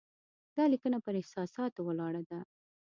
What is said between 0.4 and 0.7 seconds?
دا